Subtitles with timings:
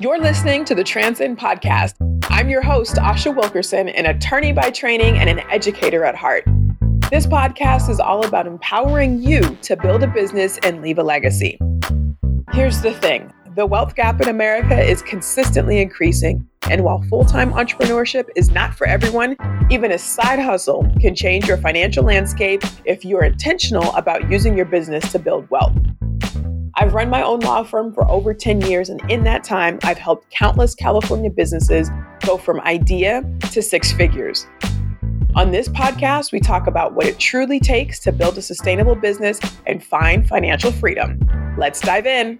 [0.00, 1.94] You're listening to the Transcend Podcast.
[2.30, 6.44] I'm your host, Asha Wilkerson, an attorney by training and an educator at heart.
[7.10, 11.58] This podcast is all about empowering you to build a business and leave a legacy.
[12.52, 16.46] Here's the thing the wealth gap in America is consistently increasing.
[16.70, 19.36] And while full time entrepreneurship is not for everyone,
[19.68, 24.66] even a side hustle can change your financial landscape if you're intentional about using your
[24.66, 25.76] business to build wealth.
[26.80, 29.98] I've run my own law firm for over 10 years, and in that time, I've
[29.98, 31.90] helped countless California businesses
[32.20, 34.46] go from idea to six figures.
[35.34, 39.40] On this podcast, we talk about what it truly takes to build a sustainable business
[39.66, 41.18] and find financial freedom.
[41.58, 42.38] Let's dive in.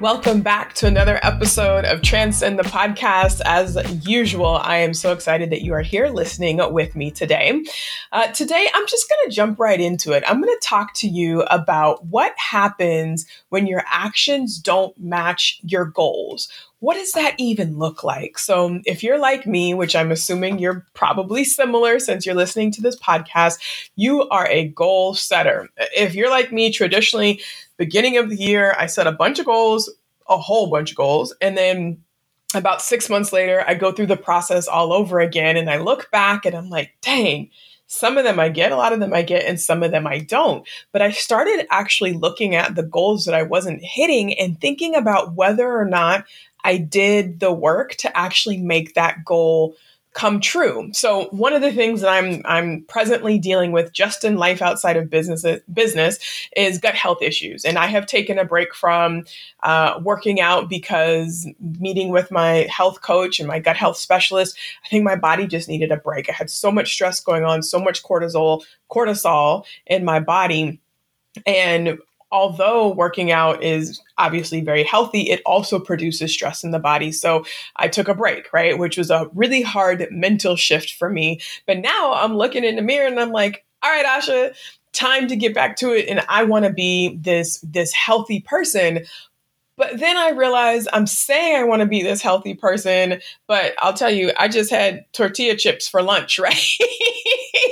[0.00, 3.42] Welcome back to another episode of Transcend the Podcast.
[3.44, 7.62] As usual, I am so excited that you are here listening with me today.
[8.10, 10.24] Uh, today, I'm just going to jump right into it.
[10.26, 15.84] I'm going to talk to you about what happens when your actions don't match your
[15.84, 16.48] goals.
[16.80, 18.38] What does that even look like?
[18.38, 22.82] So, if you're like me, which I'm assuming you're probably similar since you're listening to
[22.82, 23.58] this podcast,
[23.96, 25.68] you are a goal setter.
[25.94, 27.42] If you're like me, traditionally,
[27.76, 29.92] beginning of the year, I set a bunch of goals,
[30.28, 32.02] a whole bunch of goals, and then
[32.54, 36.10] about six months later, I go through the process all over again and I look
[36.10, 37.50] back and I'm like, dang,
[37.86, 40.06] some of them I get, a lot of them I get, and some of them
[40.06, 40.66] I don't.
[40.92, 45.34] But I started actually looking at the goals that I wasn't hitting and thinking about
[45.34, 46.24] whether or not
[46.64, 49.76] I did the work to actually make that goal
[50.12, 50.90] come true.
[50.92, 54.96] So one of the things that I'm I'm presently dealing with just in life outside
[54.96, 56.18] of business business
[56.56, 59.24] is gut health issues, and I have taken a break from
[59.62, 61.46] uh, working out because
[61.78, 65.68] meeting with my health coach and my gut health specialist, I think my body just
[65.68, 66.28] needed a break.
[66.28, 70.80] I had so much stress going on, so much cortisol cortisol in my body.
[71.46, 72.00] And
[72.32, 77.12] although working out is obviously very healthy, it also produces stress in the body.
[77.12, 77.44] So
[77.76, 78.78] I took a break, right?
[78.78, 81.40] Which was a really hard mental shift for me.
[81.66, 84.54] But now I'm looking in the mirror and I'm like, all right, Asha,
[84.92, 86.08] time to get back to it.
[86.08, 89.04] And I want to be this, this healthy person.
[89.76, 93.94] But then I realized I'm saying I want to be this healthy person, but I'll
[93.94, 96.76] tell you, I just had tortilla chips for lunch, right?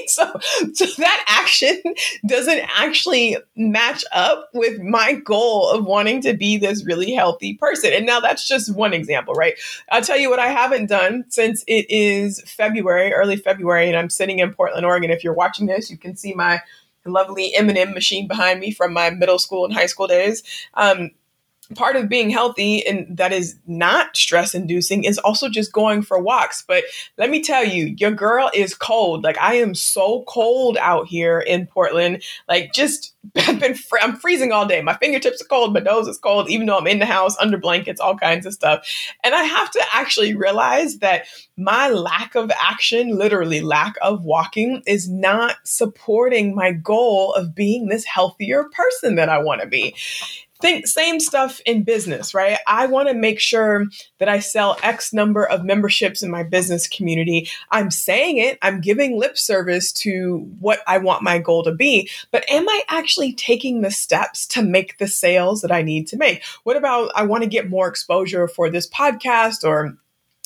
[0.15, 0.33] so,
[0.73, 1.81] so that action
[2.27, 7.93] doesn't actually match up with my goal of wanting to be this really healthy person.
[7.93, 9.55] And now that's just one example, right?
[9.91, 14.11] I'll tell you what I haven't done since it is February, early February, and I'm
[14.11, 15.11] sitting in Portland, Oregon.
[15.11, 16.61] If you're watching this, you can see my
[17.05, 20.43] lovely M&M machine behind me from my middle school and high school days.
[20.75, 21.11] Um,
[21.75, 26.19] part of being healthy and that is not stress inducing is also just going for
[26.19, 26.65] walks.
[26.67, 26.85] But
[27.19, 29.23] let me tell you your girl is cold.
[29.23, 32.23] Like i am so cold out here in portland.
[32.49, 34.81] Like just i've been fr- i'm freezing all day.
[34.81, 35.75] My fingertips are cold.
[35.75, 38.55] My nose is cold even though i'm in the house under blankets all kinds of
[38.55, 38.89] stuff.
[39.23, 41.27] And i have to actually realize that
[41.57, 47.89] my lack of action literally lack of walking is not supporting my goal of being
[47.89, 49.95] this healthier person that i want to be
[50.61, 52.59] think same stuff in business, right?
[52.67, 53.87] I want to make sure
[54.19, 57.49] that I sell X number of memberships in my business community.
[57.71, 62.11] I'm saying it, I'm giving lip service to what I want my goal to be,
[62.31, 66.17] but am I actually taking the steps to make the sales that I need to
[66.17, 66.43] make?
[66.65, 69.97] What about I want to get more exposure for this podcast or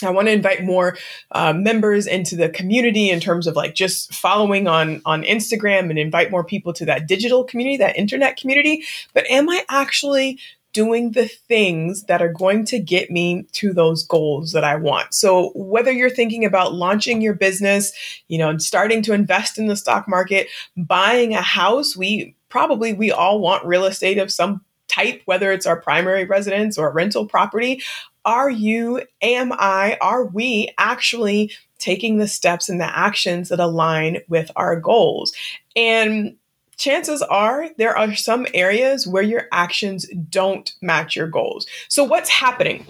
[0.04, 0.96] I want to invite more
[1.30, 5.98] uh, members into the community in terms of like just following on on Instagram and
[5.98, 8.84] invite more people to that digital community, that internet community.
[9.14, 10.38] But am I actually
[10.72, 15.14] doing the things that are going to get me to those goals that I want.
[15.14, 17.92] So whether you're thinking about launching your business,
[18.28, 22.92] you know, and starting to invest in the stock market, buying a house, we probably
[22.92, 27.26] we all want real estate of some type, whether it's our primary residence or rental
[27.26, 27.82] property
[28.24, 34.18] are you, am I, are we actually taking the steps and the actions that align
[34.28, 35.32] with our goals?
[35.74, 36.36] And
[36.76, 41.66] chances are there are some areas where your actions don't match your goals.
[41.88, 42.86] So, what's happening?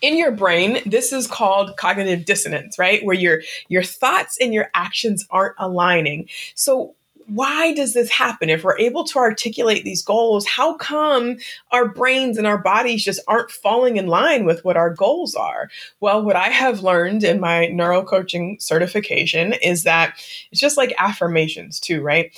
[0.00, 4.68] in your brain this is called cognitive dissonance right where your your thoughts and your
[4.74, 6.96] actions aren't aligning so
[7.34, 8.50] why does this happen?
[8.50, 11.38] If we're able to articulate these goals, how come
[11.70, 15.70] our brains and our bodies just aren't falling in line with what our goals are?
[16.00, 20.14] Well, what I have learned in my neuro coaching certification is that
[20.50, 22.30] it's just like affirmations, too, right?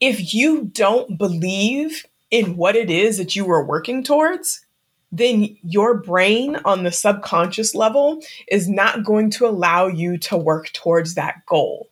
[0.00, 4.66] If you don't believe in what it is that you are working towards,
[5.12, 10.72] then your brain on the subconscious level is not going to allow you to work
[10.72, 11.88] towards that goal.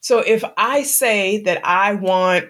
[0.00, 2.46] So if I say that I want,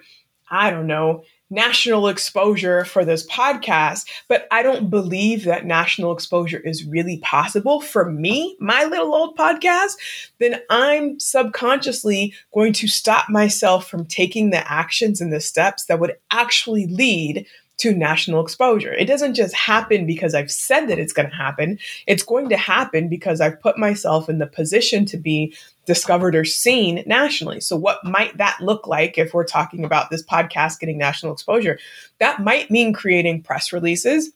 [0.49, 6.59] I don't know, national exposure for this podcast, but I don't believe that national exposure
[6.59, 9.97] is really possible for me, my little old podcast,
[10.39, 15.99] then I'm subconsciously going to stop myself from taking the actions and the steps that
[15.99, 17.45] would actually lead
[17.81, 18.93] to national exposure.
[18.93, 21.79] It doesn't just happen because I've said that it's going to happen.
[22.05, 25.55] It's going to happen because I've put myself in the position to be
[25.87, 27.59] discovered or seen nationally.
[27.59, 31.79] So, what might that look like if we're talking about this podcast getting national exposure?
[32.19, 34.31] That might mean creating press releases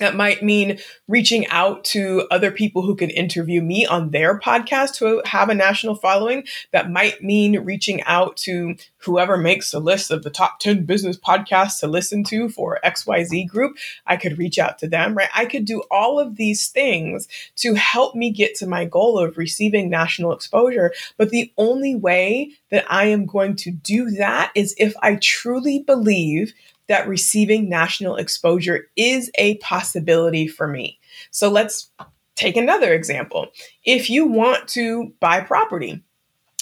[0.00, 4.98] that might mean reaching out to other people who can interview me on their podcast
[4.98, 6.44] who have a national following.
[6.72, 11.16] That might mean reaching out to whoever makes a list of the top 10 business
[11.16, 13.76] podcasts to listen to for XYZ group.
[14.04, 15.28] I could reach out to them, right?
[15.32, 19.38] I could do all of these things to help me get to my goal of
[19.38, 20.92] receiving national exposure.
[21.16, 25.78] But the only way that I am going to do that is if I truly
[25.78, 26.52] believe
[26.88, 30.98] that receiving national exposure is a possibility for me.
[31.30, 31.90] So let's
[32.34, 33.48] take another example.
[33.84, 36.02] If you want to buy property,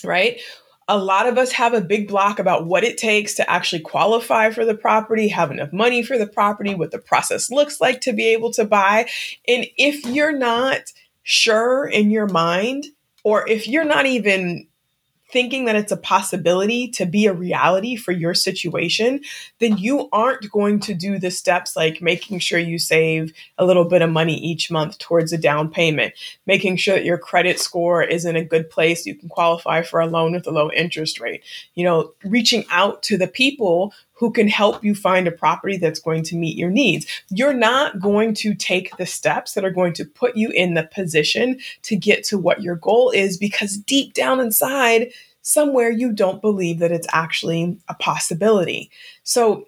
[0.04, 0.40] right?
[0.88, 4.50] A lot of us have a big block about what it takes to actually qualify
[4.50, 8.12] for the property, have enough money for the property, what the process looks like to
[8.12, 9.08] be able to buy.
[9.46, 10.92] And if you're not
[11.22, 12.86] sure in your mind,
[13.24, 14.66] or if you're not even
[15.32, 19.20] thinking that it's a possibility to be a reality for your situation,
[19.58, 23.86] then you aren't going to do the steps like making sure you save a little
[23.86, 26.12] bit of money each month towards a down payment,
[26.46, 30.00] making sure that your credit score is in a good place, you can qualify for
[30.00, 31.42] a loan with a low interest rate,
[31.74, 35.98] you know, reaching out to the people who can help you find a property that's
[35.98, 37.08] going to meet your needs.
[37.28, 40.84] You're not going to take the steps that are going to put you in the
[40.84, 45.10] position to get to what your goal is because deep down inside,
[45.40, 48.92] somewhere you don't believe that it's actually a possibility.
[49.24, 49.66] So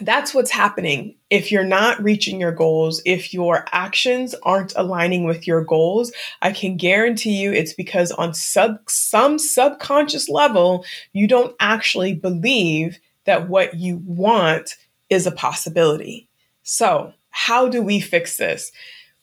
[0.00, 5.46] that's what's happening if you're not reaching your goals, if your actions aren't aligning with
[5.46, 6.10] your goals,
[6.42, 12.98] I can guarantee you it's because on sub some subconscious level you don't actually believe
[13.26, 14.76] that what you want
[15.10, 16.28] is a possibility.
[16.62, 18.72] So, how do we fix this?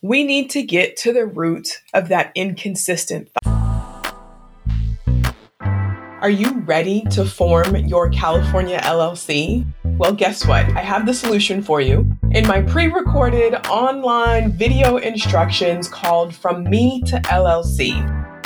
[0.02, 3.64] We need to get to the root of that inconsistent thought.
[6.22, 9.66] Are you ready to form your California LLC?
[9.98, 10.66] Well, guess what?
[10.72, 12.10] I have the solution for you.
[12.32, 17.92] In my pre recorded online video instructions called From Me to LLC,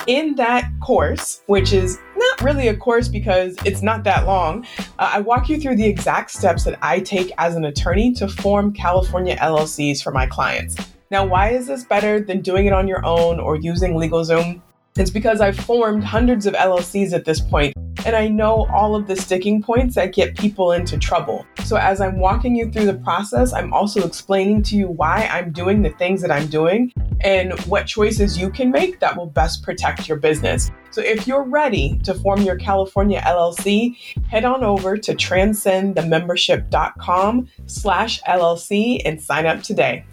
[0.07, 4.65] in that course, which is not really a course because it's not that long,
[4.99, 8.27] uh, I walk you through the exact steps that I take as an attorney to
[8.27, 10.75] form California LLCs for my clients.
[11.09, 14.61] Now, why is this better than doing it on your own or using LegalZoom?
[14.97, 17.73] It's because I've formed hundreds of LLCs at this point,
[18.07, 21.45] and I know all of the sticking points that get people into trouble.
[21.65, 25.51] So, as I'm walking you through the process, I'm also explaining to you why I'm
[25.51, 29.61] doing the things that I'm doing and what choices you can make that will best
[29.61, 30.71] protect your business.
[30.91, 38.23] So if you're ready to form your California LLC, head on over to transcendthemembership.com slash
[38.23, 40.05] LLC and sign up today.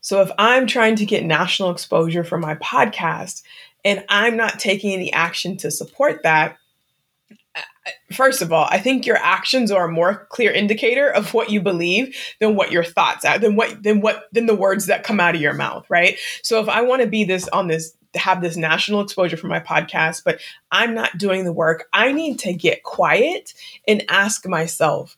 [0.00, 3.42] So if I'm trying to get national exposure for my podcast
[3.84, 6.58] and I'm not taking any action to support that,
[8.12, 11.60] first of all, I think your actions are a more clear indicator of what you
[11.60, 15.20] believe than what your thoughts are, than what than what than the words that come
[15.20, 16.18] out of your mouth, right?
[16.42, 19.60] So if I want to be this on this have this national exposure for my
[19.60, 23.54] podcast, but I'm not doing the work, I need to get quiet
[23.86, 25.16] and ask myself,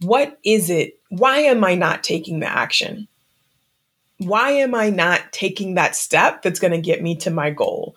[0.00, 0.98] what is it?
[1.08, 3.08] Why am I not taking the action?
[4.24, 7.96] Why am I not taking that step that's going to get me to my goal?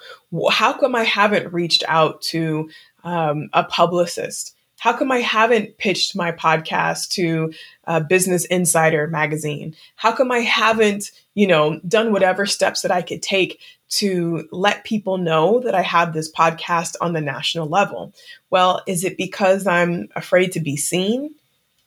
[0.49, 2.69] How come I haven't reached out to
[3.03, 4.55] um, a publicist?
[4.79, 7.53] How come I haven't pitched my podcast to
[7.85, 9.75] a Business Insider magazine?
[9.95, 14.83] How come I haven't, you know, done whatever steps that I could take to let
[14.83, 18.13] people know that I have this podcast on the national level?
[18.49, 21.33] Well, is it because I'm afraid to be seen?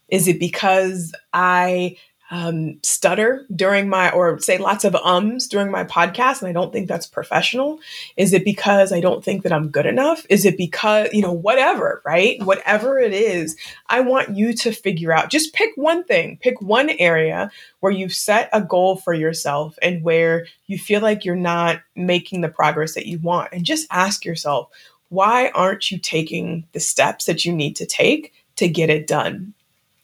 [0.09, 1.97] Is it because I
[2.31, 6.73] um, stutter during my, or say lots of ums during my podcast, and I don't
[6.73, 7.79] think that's professional?
[8.17, 10.27] Is it because I don't think that I'm good enough?
[10.29, 12.43] Is it because, you know, whatever, right?
[12.43, 13.57] Whatever it is,
[13.89, 18.15] I want you to figure out, just pick one thing, pick one area where you've
[18.15, 22.95] set a goal for yourself and where you feel like you're not making the progress
[22.95, 23.53] that you want.
[23.53, 24.69] And just ask yourself,
[25.09, 29.55] why aren't you taking the steps that you need to take to get it done?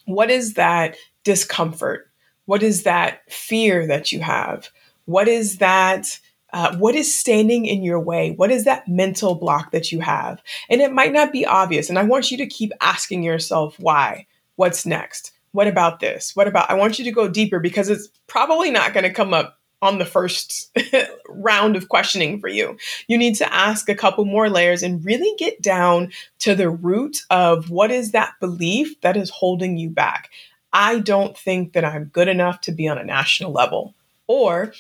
[0.07, 2.11] What is that discomfort?
[2.47, 4.69] What is that fear that you have?
[5.07, 6.19] What is that
[6.53, 8.31] Uh, what is standing in your way?
[8.31, 10.41] What is that mental block that you have?
[10.71, 11.89] And it might not be obvious.
[11.91, 14.27] And I want you to keep asking yourself why.
[14.55, 15.33] What's next?
[15.51, 16.37] What about this?
[16.37, 16.71] What about?
[16.71, 19.99] I want you to go deeper because it's probably not going to come up on
[19.99, 20.71] the first
[21.29, 22.77] round of questioning for you.
[23.09, 27.23] You need to ask a couple more layers and really get down to the root
[27.31, 30.31] of what is that belief that is holding you back.
[30.75, 33.95] I don't think that I'm good enough to be on a national level.
[34.27, 34.75] Or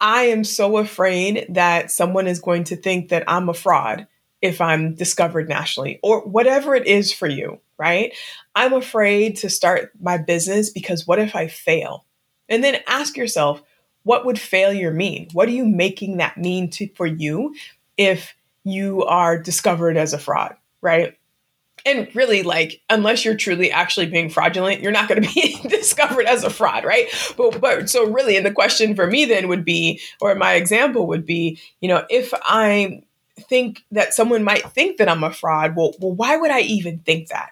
[0.00, 4.06] I am so afraid that someone is going to think that I'm a fraud
[4.40, 8.12] if I'm discovered nationally or whatever it is for you, right?
[8.54, 12.04] I'm afraid to start my business because what if I fail?
[12.48, 13.62] And then ask yourself,
[14.02, 15.28] what would failure mean?
[15.32, 17.54] What are you making that mean to, for you
[17.96, 18.34] if
[18.64, 21.16] you are discovered as a fraud, right?
[21.86, 26.26] And really, like, unless you're truly actually being fraudulent, you're not going to be discovered
[26.26, 27.08] as a fraud, right?
[27.36, 31.06] But, but so really, and the question for me then would be, or my example
[31.08, 33.02] would be, you know, if I
[33.38, 37.00] think that someone might think that I'm a fraud, well, well, why would I even
[37.00, 37.50] think that?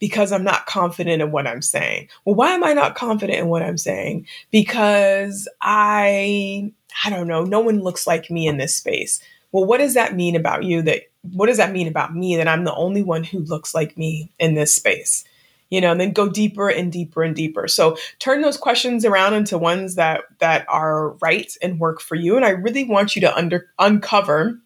[0.00, 2.08] because I'm not confident in what I'm saying.
[2.24, 4.26] Well, why am I not confident in what I'm saying?
[4.50, 6.72] Because I
[7.04, 9.20] I don't know, no one looks like me in this space.
[9.52, 12.48] Well, what does that mean about you that what does that mean about me that
[12.48, 15.24] I'm the only one who looks like me in this space?
[15.70, 17.68] You know, and then go deeper and deeper and deeper.
[17.68, 22.36] So turn those questions around into ones that that are right and work for you.
[22.36, 24.58] And I really want you to under uncover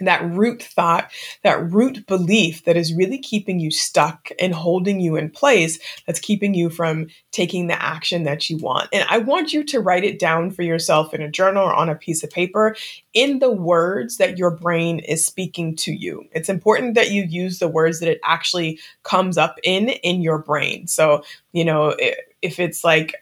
[0.00, 1.10] that root thought,
[1.42, 6.18] that root belief that is really keeping you stuck and holding you in place, that's
[6.18, 8.88] keeping you from taking the action that you want.
[8.92, 11.88] And I want you to write it down for yourself in a journal or on
[11.88, 12.74] a piece of paper
[13.14, 16.24] in the words that your brain is speaking to you.
[16.32, 20.38] It's important that you use the words that it actually comes up in in your
[20.38, 20.86] brain.
[20.86, 21.22] So,
[21.52, 21.94] you know,
[22.40, 23.14] if it's like,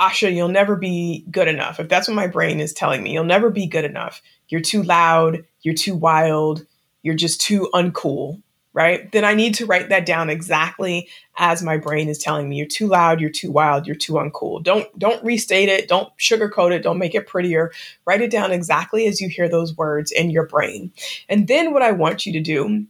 [0.00, 1.78] Asha, you'll never be good enough.
[1.78, 4.22] If that's what my brain is telling me, you'll never be good enough.
[4.52, 6.66] You're too loud you're too wild,
[7.02, 8.42] you're just too uncool,
[8.72, 9.10] right?
[9.12, 12.66] Then I need to write that down exactly as my brain is telling me you're
[12.66, 14.62] too loud, you're too wild, you're too uncool.
[14.62, 17.72] Don't don't restate it, don't sugarcoat it, don't make it prettier.
[18.04, 20.92] Write it down exactly as you hear those words in your brain.
[21.28, 22.86] And then what I want you to do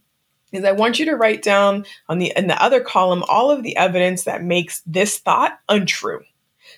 [0.52, 3.62] is I want you to write down on the in the other column all of
[3.62, 6.22] the evidence that makes this thought untrue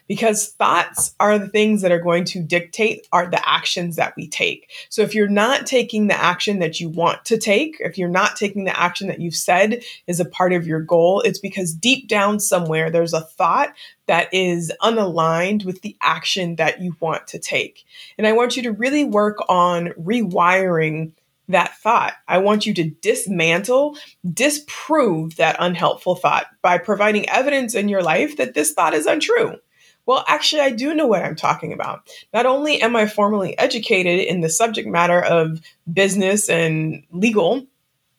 [0.08, 4.28] because thoughts are the things that are going to dictate are the actions that we
[4.28, 4.70] take.
[4.88, 8.36] So if you're not taking the action that you want to take, if you're not
[8.36, 12.08] taking the action that you've said is a part of your goal, it's because deep
[12.08, 13.72] down somewhere there's a thought
[14.06, 17.84] that is unaligned with the action that you want to take.
[18.18, 21.12] And I want you to really work on rewiring
[21.48, 22.14] that thought.
[22.26, 23.98] I want you to dismantle,
[24.32, 29.58] disprove that unhelpful thought by providing evidence in your life that this thought is untrue.
[30.06, 32.02] Well, actually, I do know what I'm talking about.
[32.32, 35.60] Not only am I formally educated in the subject matter of
[35.92, 37.66] business and legal,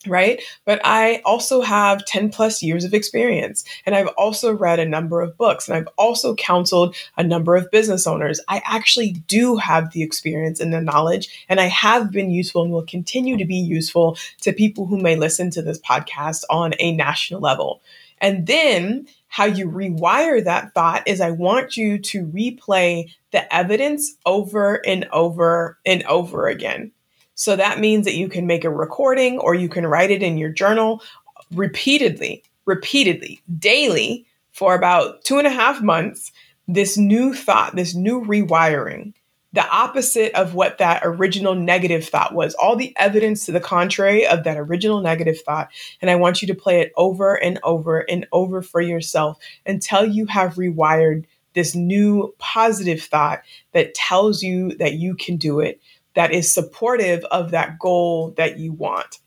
[0.08, 0.42] right?
[0.66, 3.64] But I also have 10 plus years of experience.
[3.86, 7.72] And I've also read a number of books and I've also counseled a number of
[7.72, 8.40] business owners.
[8.48, 12.72] I actually do have the experience and the knowledge, and I have been useful and
[12.72, 16.96] will continue to be useful to people who may listen to this podcast on a
[16.96, 17.82] national level.
[18.20, 24.16] And then how you rewire that thought is I want you to replay the evidence
[24.26, 26.94] over and over and over again.
[27.34, 30.38] So that means that you can make a recording or you can write it in
[30.38, 31.04] your journal
[31.52, 36.32] repeatedly, repeatedly, daily for about two and a half months.
[36.70, 39.12] This new thought, this new rewiring
[39.56, 44.28] the opposite of what that original negative thought was, all the evidence to the contrary
[44.28, 45.70] of that original negative thought.
[46.02, 50.06] And I want you to play it over and over and over for yourself until
[50.06, 55.80] you have rewired this new positive thought that tells you that you can do it,
[56.16, 59.20] that is supportive of that goal that you want.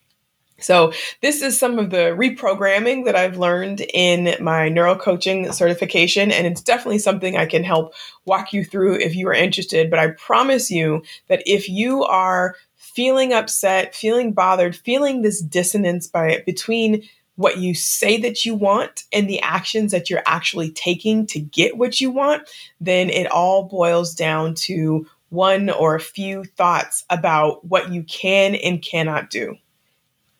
[0.61, 6.33] So, this is some of the reprogramming that I've learned in my neuro coaching certification,
[6.33, 9.89] and it's definitely something I can help walk you through if you are interested.
[9.89, 16.09] But I promise you that if you are feeling upset, feeling bothered, feeling this dissonance
[16.09, 17.05] by between
[17.37, 21.79] what you say that you want and the actions that you're actually taking to get
[21.79, 22.43] what you want,
[22.81, 28.57] then it all boils down to one or a few thoughts about what you can
[28.57, 29.57] and cannot do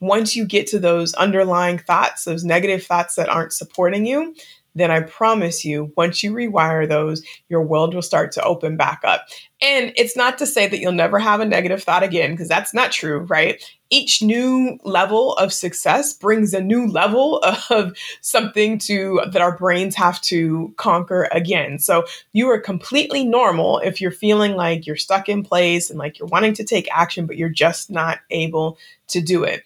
[0.01, 4.35] once you get to those underlying thoughts, those negative thoughts that aren't supporting you,
[4.79, 9.01] then I promise you, once you rewire those, your world will start to open back
[9.03, 9.27] up.
[9.61, 12.73] And it's not to say that you'll never have a negative thought again, because that's
[12.73, 13.63] not true, right?
[13.91, 19.97] Each new level of success brings a new level of something to that our brains
[19.97, 21.81] have to conquer again.
[21.81, 26.19] So you are completely normal if you're feeling like you're stuck in place and like
[26.19, 28.79] you're wanting to take action, but you're just not able
[29.09, 29.65] to do it.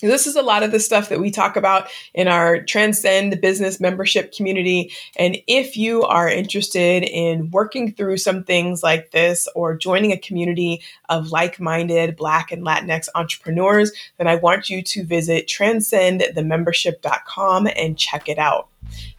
[0.00, 3.36] This is a lot of the stuff that we talk about in our Transcend the
[3.36, 4.92] Business membership community.
[5.16, 10.18] And if you are interested in working through some things like this or joining a
[10.18, 17.68] community of like minded Black and Latinx entrepreneurs, then I want you to visit transcendthemembership.com
[17.74, 18.68] and check it out.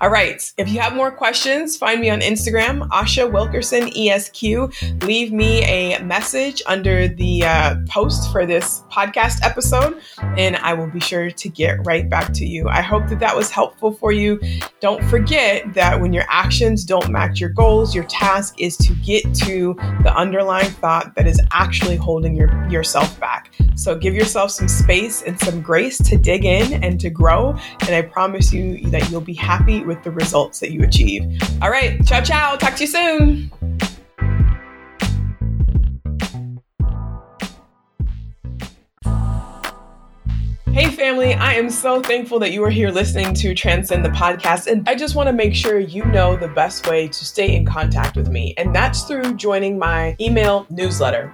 [0.01, 0.41] All right.
[0.57, 5.03] If you have more questions, find me on Instagram, Asha Wilkerson ESQ.
[5.03, 9.99] Leave me a message under the uh, post for this podcast episode,
[10.37, 12.69] and I will be sure to get right back to you.
[12.69, 14.39] I hope that that was helpful for you.
[14.79, 19.33] Don't forget that when your actions don't match your goals, your task is to get
[19.35, 19.73] to
[20.03, 23.18] the underlying thought that is actually holding your, yourself.
[23.75, 27.57] So give yourself some space and some grace to dig in and to grow.
[27.81, 31.23] And I promise you that you'll be happy with the results that you achieve.
[31.61, 32.05] All right.
[32.05, 32.55] Ciao, ciao.
[32.57, 33.51] Talk to you soon.
[40.79, 44.67] Hey, family, I am so thankful that you are here listening to Transcend the podcast.
[44.67, 47.65] And I just want to make sure you know the best way to stay in
[47.65, 51.33] contact with me, and that's through joining my email newsletter.